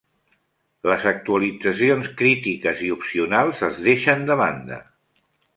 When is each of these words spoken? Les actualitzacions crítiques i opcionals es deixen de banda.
Les 0.91 1.05
actualitzacions 1.11 2.09
crítiques 2.23 2.83
i 2.89 2.91
opcionals 2.97 3.63
es 3.71 3.79
deixen 3.89 4.29
de 4.31 4.43
banda. 4.45 4.85